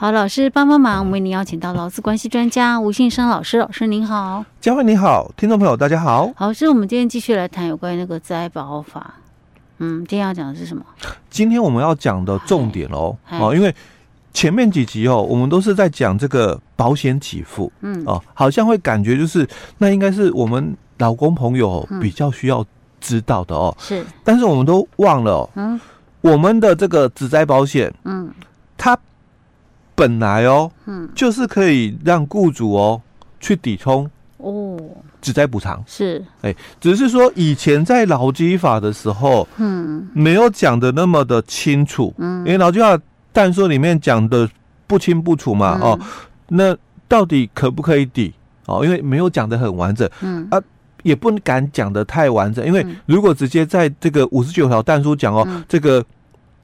[0.00, 6.30] 好，老师帮帮忙，我们为您邀请到劳资关系专家吴信生老师，老师您好，嘉惠你好，听众朋友大家好。
[6.36, 9.14] 好，是我们今天继续来谈有关于那个灾保法。
[9.78, 10.84] 嗯，今天要讲的是什么？
[11.28, 13.74] 今天我们要讲的重点哦，哦，因为
[14.32, 19.44] 前面几集哦，我们都是在讲这个保险给付，嗯，哦，好像会感觉就是
[19.78, 22.64] 那应该是我们老公朋友比较需要
[23.00, 25.80] 知道的哦，是，但是我们都忘了哦，嗯，
[26.20, 28.32] 我们的这个职灾保险，嗯，
[28.76, 28.96] 它。
[29.98, 33.02] 本来哦，嗯，就是可以让雇主哦
[33.40, 34.78] 去抵充哦，
[35.20, 35.82] 只在补偿。
[35.88, 42.96] 是，哎，只是说以前在劳基法的时候，嗯，没有讲的那么的清楚，嗯，因为劳基法
[43.32, 44.48] 但说里面讲的
[44.86, 45.98] 不清不楚嘛，哦，
[46.46, 46.76] 那
[47.08, 48.32] 到底可不可以抵？
[48.66, 48.84] 哦？
[48.84, 50.46] 因为没有讲的很完整，嗯。
[50.48, 50.62] 啊，
[51.02, 56.04] 也不敢讲的太完整，因为如果直接在这个五十九条但书讲哦，这个。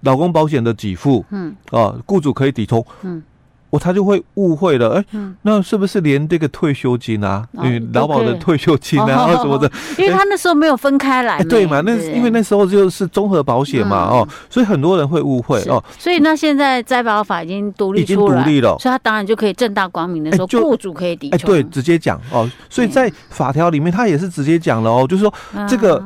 [0.05, 3.23] 劳工保险的给付，嗯，啊，雇主可以抵充，嗯，
[3.71, 5.05] 我他就会误会了，哎，
[5.43, 11.81] 那是不是连这个退休金啊，因为劳保的退休金啊什么的， 因为他那时候没有分开来，对嘛？
[11.81, 15.83] 那因为那时候就是综合保险嘛，哦，所以很多人会误会哦。
[15.99, 22.49] 所以那现在灾保法已经独立已经独立了，所以他当然就可以正大光明的说，雇主可以抵充，哎，对，直接讲哦。
[22.71, 25.35] 所以在法条里面，他也是直接讲了哦，就是说
[25.69, 26.01] 这个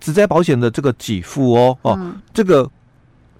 [0.00, 2.68] 只在保险的这个给付哦，哦，这个。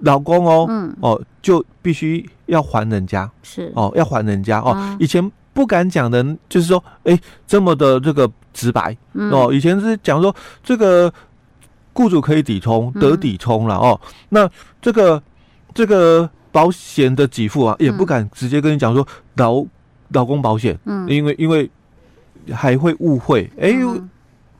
[0.00, 4.96] 劳工哦，嗯，哦，就必须要还人家，是哦，要还人家哦。
[5.00, 9.50] 以前不敢讲的，就是说，哎，这么的这个直白哦。
[9.52, 11.12] 以前是讲说，这个
[11.94, 13.98] 雇主可以抵充，得抵充了哦。
[14.28, 14.48] 那
[14.82, 15.22] 这个
[15.72, 19.64] 这个保险的给付啊，也不敢直接跟你讲说劳
[20.10, 21.70] 劳工保险，嗯，因为因为
[22.52, 23.50] 还会误会。
[23.58, 23.72] 哎，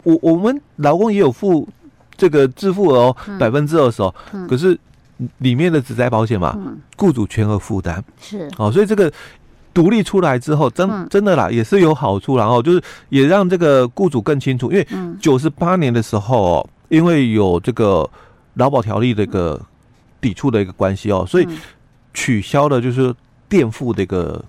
[0.02, 1.68] 我我们劳工也有付
[2.16, 4.14] 这个自付额哦，百分之二十哦，
[4.48, 4.78] 可是。
[5.38, 6.56] 里面的职灾保险嘛，
[6.96, 8.04] 雇主全额负担。
[8.20, 8.48] 是。
[8.58, 9.12] 哦，所以这个
[9.72, 14.86] 独立出来之后，真真的啦，也是有好处，然后就是也让这个雇主更清楚，因为
[15.20, 18.08] 九十八年的时候哦，因为有这个
[18.54, 19.60] 劳保条例的一个
[20.20, 21.48] 抵触的一个关系哦，所以
[22.14, 23.14] 取消了就是
[23.48, 24.44] 垫付的一个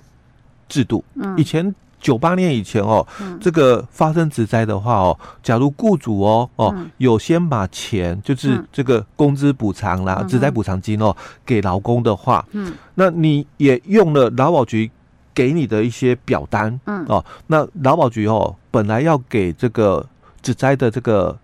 [0.70, 1.04] 制度，
[1.36, 1.74] 以前。
[2.08, 11.14] 九八年以前哦，嗯、这个发生职灾的话哦，假如雇主哦哦、嗯、有先把钱就是这个工资补偿啦、职灾补偿金哦
[11.46, 14.90] 给劳工的话，嗯，那你也用了劳保局
[15.34, 17.04] 给你的一些表单，嗯。
[17.10, 20.08] 哦，那劳保局哦本来要给这个
[20.42, 21.38] 职灾的这个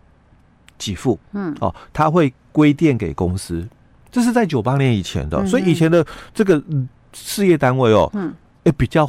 [0.78, 1.54] 给付，嗯。
[1.60, 3.68] 哦，他会归电给公司，
[4.10, 6.64] 这是在九八年以前的，嗯、所以以前的这个
[7.12, 9.06] 事业单位哦，嗯，哎比较。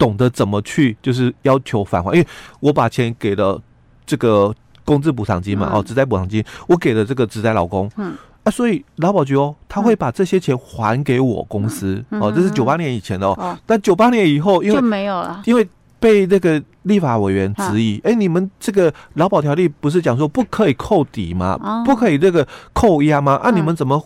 [0.00, 2.26] 懂得怎么去就是要求返还，因为
[2.58, 3.60] 我把钱给了
[4.06, 4.50] 这个
[4.82, 13.58] 工资补偿金嘛，嗯、哦，职灾补偿金，我给了这个职灾老公，嗯，啊，所以劳保局哦，他会把这些钱还给我公司，嗯、哦，这是九八年以前的哦，哦。
[13.66, 15.68] 但九八年以后，因为就没有了，因为
[15.98, 21.60] 被那个立法委员质疑，哎、啊，你们这个劳保条例不是讲说不可以扣抵吗？
[21.62, 23.34] 哦、不可以这个扣押吗？
[23.42, 24.02] 啊，你们怎么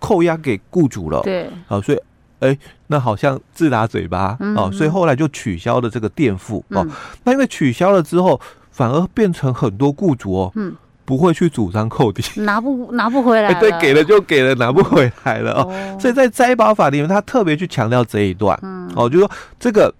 [0.00, 1.22] 扣押给雇主了？
[1.22, 1.98] 对，啊，所以。
[2.40, 2.58] 哎、欸，
[2.88, 6.82] 那好像自打嘴巴、嗯、哦，所以后来就取消了这个垫付哦。
[6.86, 6.90] 嗯、
[7.24, 8.38] 那因为取消了之后，
[8.70, 10.74] 反而变成很多雇主哦，嗯，
[11.06, 13.54] 不会去主张扣抵，拿不拿不回来、欸。
[13.60, 15.66] 对，给了就给了，拿不回来了哦。
[15.70, 19.92] 哦，所以在灾保法里面，他特别去强调这一段，嗯，哦，就说这个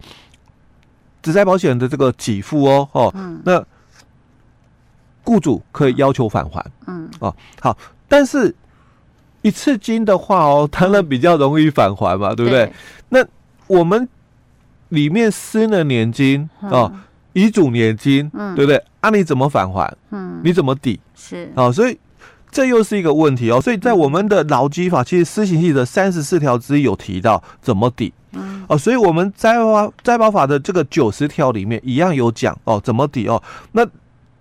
[1.22, 3.64] 职灾保险的这个给付哦，哦，嗯、那
[5.24, 7.76] 雇主可以要求返还，嗯，哦，好，
[8.06, 8.54] 但是。
[9.46, 12.66] 一次金的话哦，当然比较容易返还嘛，对不对？
[12.66, 12.72] 对，
[13.10, 13.24] 那
[13.68, 14.08] 我们
[14.88, 16.92] 里面私人年金哦，
[17.32, 18.82] 遗嘱年金，嗯、对不对？
[18.98, 19.96] 啊，你怎么返还？
[20.10, 20.98] 嗯，你怎么抵？
[21.14, 21.96] 是啊、哦，所以
[22.50, 23.60] 这又是一个问题哦。
[23.60, 28.12] 所以在我们的劳基法，其实施行细则三十四条之一有提到怎么抵。
[28.32, 33.40] 嗯，哦，所以我们灾保灾保法的这个九十条里面一样有讲哦，怎么抵哦。
[33.70, 33.86] 那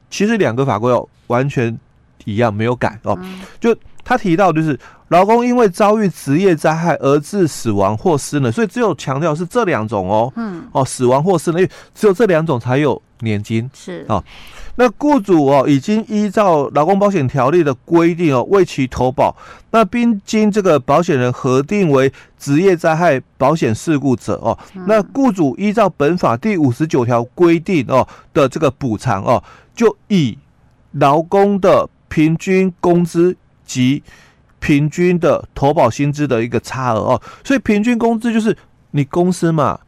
[0.10, 1.78] 其实两个法规哦完全
[2.24, 3.16] 一样，没有改哦，
[3.60, 3.78] 就。
[4.08, 4.80] 他提到就是
[5.10, 14.24] 劳工因为遭遇职业灾害而致死亡或失能，所以只有强调是这两种哦，嗯，哦，死亡或失能，因为只有这两种才有年金，是啊、哦。
[14.78, 19.34] 那雇主哦已经依照劳工保险条例的规定哦为其投保，
[19.70, 29.41] 那并经这个保险人核定为职业灾害保险事故者哦，嗯、那雇主依照本法第五十九条规定哦的这个补偿哦，
[29.76, 30.35] 就以
[30.94, 33.38] 劳工的平均工资。
[33.68, 34.03] 及
[34.66, 38.58] 平均的投保薪资的一个差额哦，所以平均工资就是
[38.90, 39.79] 你公司嘛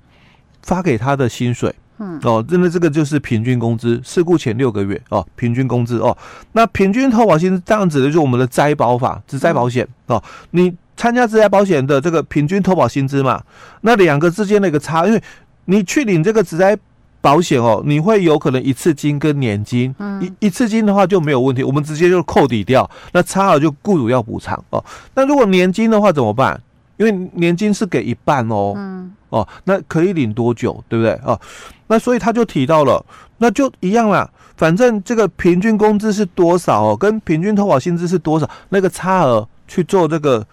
[0.62, 2.20] 发给他的薪水，嗯。
[2.22, 6.16] 哦，真的这个就是平均工资，事故前六个月哦，平均工资哦，
[6.52, 9.88] 那平均投保薪资这样子的就是我们的灾保法，职灾保险。
[10.06, 13.42] 哦，你参加自灾保险的这个平均投保薪资嘛，
[13.82, 15.20] 那两个之间的一个差，因为
[15.66, 16.78] 你去领这个职业
[17.22, 24.84] 保险哦，你会有可能一次金跟年金，嗯、一一次金的话就没有问题，我们直接就扣抵掉，那差额就雇主要补偿哦。
[25.16, 26.62] 那如果年金的话怎么办？
[26.98, 31.14] 因为年金是给一半哦，嗯、哦，那可以领多久，对不对？
[31.24, 31.40] 哦，
[31.88, 33.06] 那所以他就提到了，
[33.38, 40.44] 那就一样啦，反正这个平均工资是多少哦，跟平均投保薪资是多少，那个差额去做这个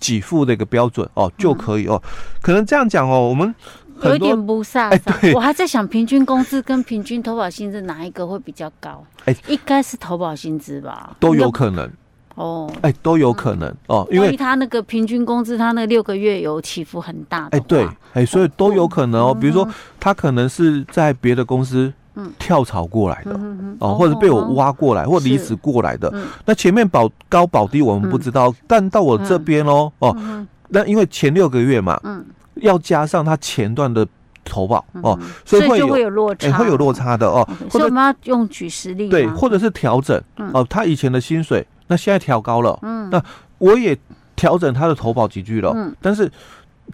[0.00, 2.02] 给付的一个标准哦，就可以哦。
[2.40, 3.54] 可能这样讲哦，我们。
[4.04, 9.04] 有一点不飒，哎，对，我还在想平均工资跟平均投保薪资哪一个会比较高？
[9.24, 11.90] 哎，应该是投保薪资吧，都有可能。
[12.34, 13.70] 哦，哎，都有可能。
[13.88, 19.34] 哦，因为他那个平均工资，他那六个月有起伏很大，哎，对，哎，所以都有可能哦。
[19.38, 19.68] 比如说，
[20.00, 21.92] 他可能是在别的公司
[22.38, 23.38] 跳槽过来的
[23.80, 26.10] 哦，或者被我挖过来或离职过来的。
[26.46, 30.16] 那前面保高保低我们不知道，但到我这边哦哦，
[30.68, 32.24] 那因为前六个月嘛，嗯。
[32.56, 34.06] 要加上他前段的
[34.44, 37.48] 投保哦，所以会有会有落差，会有落差的哦。
[37.70, 40.20] 所以我们要用举实例，对，或者是调整
[40.52, 40.66] 哦。
[40.68, 43.22] 他以前的薪水，那现在调高了，嗯，那
[43.58, 43.96] 我也
[44.34, 46.30] 调整他的投保级距了，嗯，但是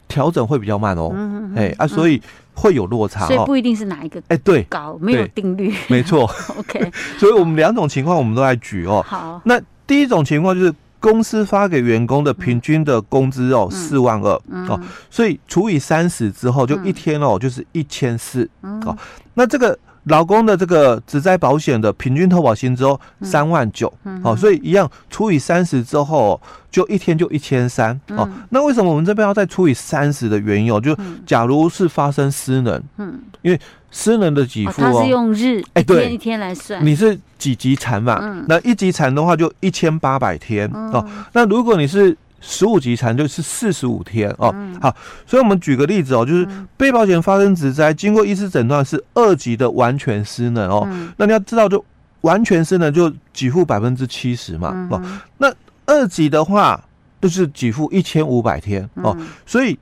[0.06, 1.10] 调整会比较慢哦，
[1.56, 2.22] 哎啊，所以
[2.54, 6.92] 会有落差，所以不一定是哪一个，哎，对，高没有定律，没错， OK。
[7.18, 9.02] 所以我们两种情况我们都来举哦。
[9.08, 10.74] 好，那第一种情况就是。
[11.10, 14.30] 公司发给员工的平均的工资哦，四万二
[14.68, 14.78] 哦，
[15.10, 18.48] 所以除以三十之后，就一天哦，就是一千四
[18.84, 18.94] 哦。
[19.32, 23.90] 那这个劳工的这个职灾保险的平均投保薪资哦，三万九
[24.22, 26.38] 哦，所以一样除以三十之后，
[26.70, 28.28] 就一天就一千三哦。
[28.50, 30.78] 那为什么我们这边要再除以三十的原因哦？
[30.78, 30.94] 就
[31.24, 33.58] 假如是发生失能，嗯，因为。
[33.90, 36.84] 失能的给付哦，它是用日哎，对，一天来算。
[36.84, 38.18] 你是几级残嘛？
[38.20, 41.04] 嗯，那一级残的话就一千八百天哦。
[41.32, 44.54] 那如果你是十五级残，就是四十五天哦。
[44.80, 44.94] 好，
[45.26, 46.46] 所以我们举个例子哦，就是
[46.76, 50.86] 被保险发生职灾，经过医师诊断是二级的完全失能哦。
[51.16, 51.82] 那你要知道，就
[52.20, 55.02] 完全失能就给付百分之七十嘛哦。
[55.38, 55.50] 那
[55.86, 56.78] 二级的话
[57.22, 59.16] 就是给付一千五百天哦。
[59.46, 59.78] 所以，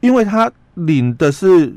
[0.00, 1.74] 因为他领的是。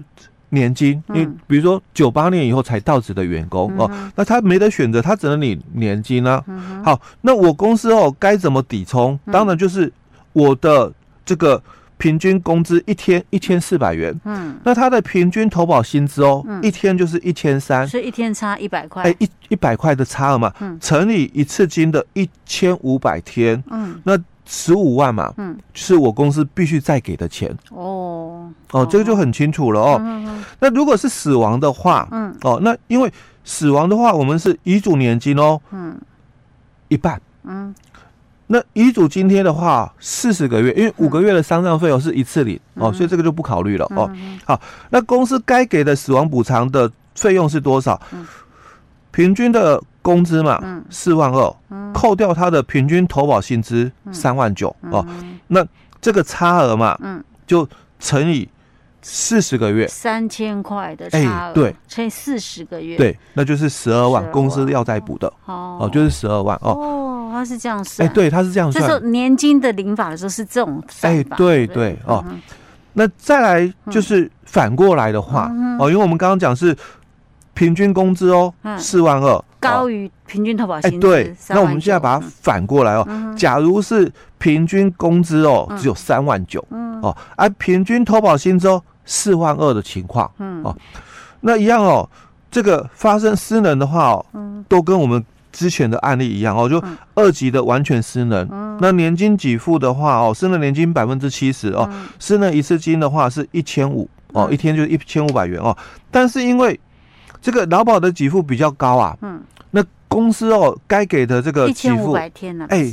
[0.49, 6.43] 年金，你比如说九八年以后才到职的员工哦，那他没得选择，他只能领年金啊。
[6.83, 9.19] 好，那我公司哦该怎么抵充？
[9.31, 9.91] 当然就是
[10.33, 10.91] 我的
[11.25, 11.61] 这个
[11.97, 24.17] 平均工资一天一千四百元，嗯，那他的平均投保薪资哦，一天就是一千三，所以一天差一百块，哎，一一百块的差额嘛，乘以一次金的一千五百天，嗯，那。
[24.49, 27.53] 十五万嘛，嗯，是我公司必须再给的钱。
[27.69, 28.16] 哦
[28.71, 30.01] 哦，这个就很清楚了哦。
[30.59, 32.35] 那如果是死亡的话，嗯。
[32.41, 33.11] 哦，那因为
[33.43, 35.99] 死亡的话，我们是遗嘱年金哦，嗯，
[36.87, 37.73] 一半，嗯，
[38.47, 44.09] 那遗嘱津贴的话，四十个月，因为五个月的丧葬费用是一次领哦，所以这个就不考虑了哦。
[44.45, 44.59] 好，
[44.89, 47.99] 那公司该给的死亡补偿的费用是多少？
[49.11, 49.81] 平均的。
[49.99, 55.05] 工资嘛，四万二，扣掉他的平均投保薪资三万九哦，
[55.47, 55.67] 那
[55.99, 57.67] 这个差额嘛，嗯，就
[57.99, 58.47] 乘以
[59.01, 65.31] 四十个月，三千块的差额，对，乘以四十个月，对，那就是十二万，公司要再补的。
[65.45, 72.23] 哦，就是十二万哦，哦，他是这样算，哎，对，他是这样算，就是年金的领法的时候是这种算法，哎，对对哦，
[72.93, 76.75] 那再来就是反过来的话哦，因为我们刚刚讲是。
[77.57, 80.95] 平均工资哦，四万二，高于平均投保薪资。
[80.95, 83.35] 哎，对，那我们现在把它反过来哦。
[83.35, 86.63] 假如是平均工资哦，只有三万九，
[87.01, 90.31] 哦，而平均投保薪资哦四万二的情况，
[90.63, 90.77] 哦，
[91.41, 92.07] 那一样哦。
[92.49, 94.25] 这个发生失能的话哦，
[94.69, 96.81] 都跟我们之前的案例一样哦，就
[97.13, 98.77] 二级的完全失能。
[98.79, 101.87] 那年金给付的话哦，失能年金百分之七十哦，
[102.19, 105.75] 失能一次金的话是一千五哦，一天就一千五百元哦，
[106.09, 106.79] 但是因为
[107.41, 109.41] 这个劳保的给付比较高啊，嗯，
[109.71, 112.91] 那公司哦该给的这个给付，一千五百天呢，哎，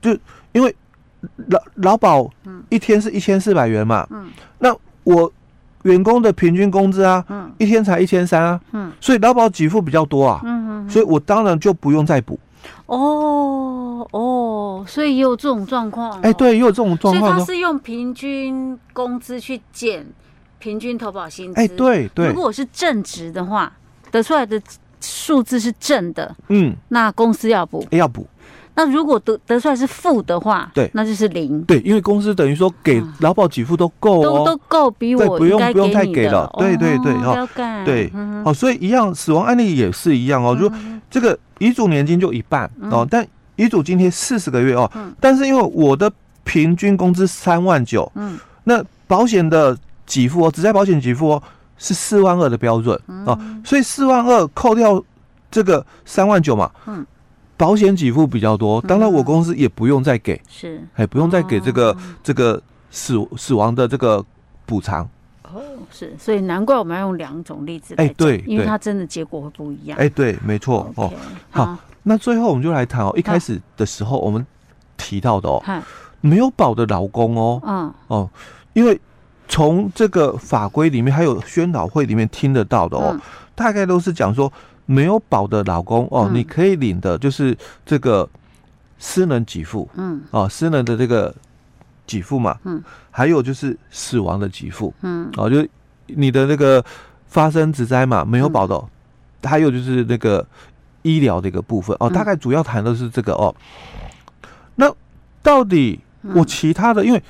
[0.00, 0.16] 就
[0.52, 0.74] 因为
[1.48, 2.30] 劳劳保
[2.68, 5.30] 一天是一千四百元嘛，嗯，那我
[5.82, 12.38] 员工的平均工资啊，嗯，一天才一千三啊，嗯，所以劳保给付比较多啊，嗯嗯，所以我当然就不用再补。
[12.86, 20.06] 哦哦，所以也有这种状况，哎，对，也有这种状况，所以他是用平均工资去减。
[20.60, 23.72] 平均投保薪资，哎，对对，如果我是正值的话，
[24.12, 24.60] 得出来的
[25.00, 28.24] 数字是正的，嗯，那公司要补，要补。
[28.72, 31.60] 那如果得得出来是负的话，对，那就是零。
[31.62, 36.48] 对，因为公司等于说给劳保给付都够哦，都都够，比我不用不用太给了。
[36.56, 37.48] 对对对，哦，
[37.84, 38.10] 对，
[38.44, 40.56] 哦，所以一样，死亡案例也是一样哦。
[40.58, 40.70] 就
[41.10, 43.26] 这个遗嘱年金就一半哦，但
[43.56, 46.10] 遗嘱津贴四十个月哦，但是因为我的
[46.44, 49.76] 平均工资三万九，嗯，那保险的
[50.10, 51.42] 给付哦，只在保险给付哦
[51.78, 55.02] 是四万二的标准哦，所以四万二扣掉
[55.50, 57.06] 这个三万九嘛，嗯，
[57.56, 64.24] 保险给付比较多，当然我公司也不用再给，是，哎，不用再给这个这个死死亡的这个
[64.66, 65.08] 补偿。
[65.44, 69.98] 哦，是，所以难怪我们要用两种例子来讲，哎，对，因为它真的结果会不一样。
[69.98, 71.12] 哎，对，没错哦。
[71.50, 74.46] 好，那最后我们就来谈哦，一开始的时候我们
[74.96, 75.62] 提到的哦，
[76.20, 78.30] 没有保的劳工哦，嗯，哦，
[78.74, 79.00] 因为
[79.50, 83.20] 从这个法规里面还有宣导会里面听得到的哦，
[83.54, 84.50] 大概都是讲说
[84.86, 87.54] 没有保的老公哦，你可以领的就是
[87.84, 88.26] 这个
[88.98, 91.34] 私人给付，嗯，哦，私人的这个。
[92.06, 95.64] 给付嘛，嗯，还有就是死亡的给付，嗯，哦，就
[96.06, 96.84] 你的那个
[97.28, 100.44] 发生职灾嘛，没有保的，嗯，还有就是那个
[101.02, 103.54] 医疗的一个部分，哦，大概主要谈的是这个哦。
[104.74, 104.92] 那
[105.40, 106.00] 到底
[106.34, 107.22] 我其他的，因为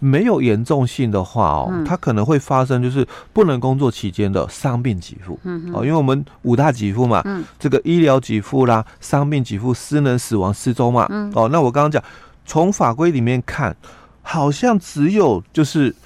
[0.00, 12.02] 没有严重性的话哦，它可能会发生就是不能工作期间的伤病给付，嗯，哦，因为我们五大给付嘛，嗯，这个医疗给付啦、伤病给付、失能、死亡、失踪嘛，嗯，哦，那我刚刚讲。
[12.46, 13.74] 从法规里面看，
[14.20, 15.96] 好像只有就是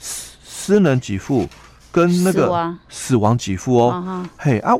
[0.00, 1.46] 失失能给付
[1.92, 3.36] 跟那个死亡。
[3.36, 4.74] 给付哦，嘿啊，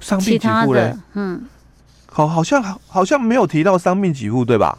[0.00, 1.44] 伤病给付嘞，嗯，
[2.06, 4.78] 好，好像好，好像没有提到伤病给付对吧？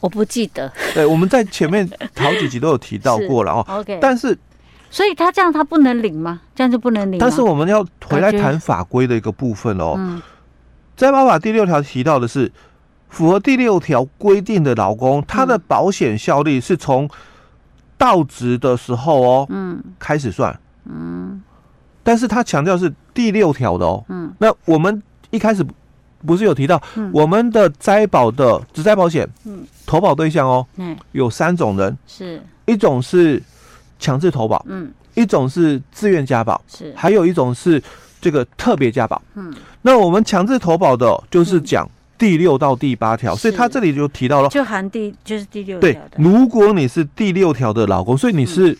[0.00, 0.70] 我不记得。
[0.94, 3.64] 对，我们在前面好几集都有提到过了哦。
[3.68, 4.38] OK，但是，
[4.90, 6.40] 所以他这样他不能领吗？
[6.54, 7.18] 这样就不能领？
[7.18, 9.94] 但是我们要回来谈法规的一个部分哦。
[9.96, 10.22] 嗯，
[10.96, 12.52] 在保法第六条提到的是。
[13.10, 17.08] 符合第六条规定的劳工，他的保险效力是从
[17.96, 21.42] 到职的时候哦，嗯，开始算，嗯，
[22.02, 25.64] 但是他强调是第六条的哦，嗯，那我们一开始
[26.26, 26.80] 不是有提到，
[27.12, 32.42] 我们的灾保的职灾保险，嗯，投保对象哦，嗯，有三种人，是。
[32.66, 33.42] 一种是
[33.98, 37.82] 强制投保，嗯，一种是自愿加保，是，还有一种是
[38.20, 41.88] 这个特别加保，嗯，那我们强制投保的，就是讲。
[42.18, 48.76] 第六到第八条，所以他这里就提到了，就含第就是第六条如果你是第六条的老公，所以你是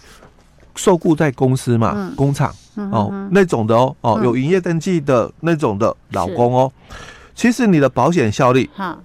[0.75, 6.73] 受雇在公司嘛，嗯、工厂、嗯、哦、嗯、那种的哦哦，有营业登记的那种的老公哦，
[7.39, 8.99] 其实你的保险效力，哈。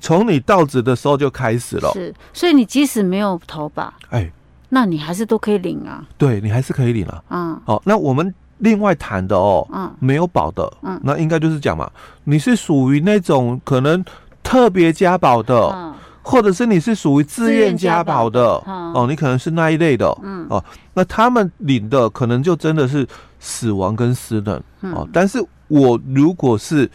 [0.00, 1.90] 从你到职的时候就开始了。
[1.94, 4.30] 是，所以你即使没有投保，哎，
[4.68, 6.04] 那你还是都可以领啊。
[6.18, 7.22] 对，你还是可以领啊。
[7.30, 8.34] 嗯，好，那我们。
[8.60, 11.90] 另外谈的哦，嗯，没有保的，嗯，那应该就是讲嘛，
[12.24, 14.02] 你是属于那种可能
[14.42, 20.64] 特别加保的，嗯，或者是你是属于自愿加保的，嗯，哦，你可能是那一类的，嗯，哦，
[20.94, 23.06] 那他们领的可能就真的是
[23.38, 25.38] 死亡跟失能，嗯，哦，但是
[25.68, 26.90] 我如果是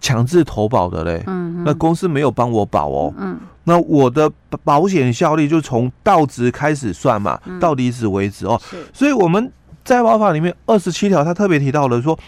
[0.00, 4.30] 强制投保的嘞，嗯，那公司没有帮我保哦，嗯，那我的
[4.62, 8.60] 保险效力就从到职开始算嘛，嗯，到离职为止哦，
[8.92, 9.52] 所以我们。
[9.84, 12.18] 在保法里面二十七条，他特别提到了说，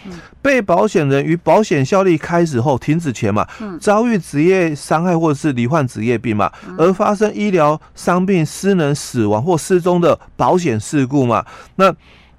[0.43, 3.47] 被保险人于保险效力开始后停止前嘛，
[3.81, 11.43] 遭遇职业伤害或者是罹患职业病嘛，而发生医疗伤病、失能、死亡或失踪的保险事故嘛，
[11.77, 11.91] 那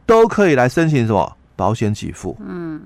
[0.07, 1.37] 都可以来申请什么？
[1.57, 2.37] 保险给付。
[2.39, 2.81] 嗯，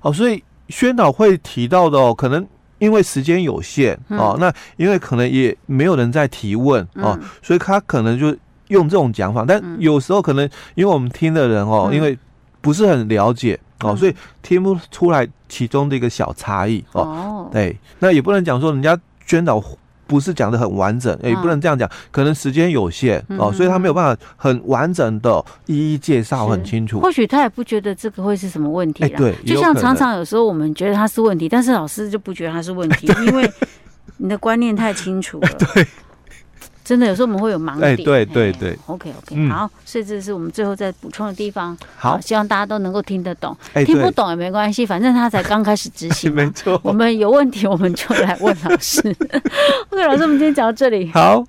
[0.00, 2.44] 好，所以宣导会提到的哦，可能
[2.78, 8.34] 因为时间有限哦，那因为可能也没有人在提问哦，所以他可能就。
[8.68, 12.18] 用这种讲法，但有时候可能因为我们听的人哦，因为
[12.62, 17.46] 不是很了解哦，所以听不出来其中的一个小差异哦。
[17.52, 19.62] 对，那也不能讲说人家宣导
[20.12, 27.00] 不是讲的很完整，也不能这样讲，可能时间有限哦，所以他没有办法很完整的一一介绍很清楚。
[27.00, 29.08] 或许他也不觉得这个会是什么问题。
[29.16, 33.50] 对，就像常常有时候我们觉得他是问题，但是老师就不觉得他是问题， 因为
[34.18, 35.48] 你的观念太清楚了。
[35.74, 35.86] 对。
[36.84, 41.76] 真的有时候我们会有盲点，对对对，OK OK，好，所以这是我们最后再补充的地方。
[41.96, 46.30] 好，希望大家都能够听得懂，听不懂也没关系，反正他才刚开始执行。
[46.34, 49.00] 没错，我们有问题我们就来问老师。
[49.90, 51.10] OK，老师，我们今天讲到这里。
[51.12, 51.44] 好。